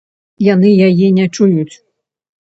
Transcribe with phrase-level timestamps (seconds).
[0.53, 1.75] Яны яе не чуюць.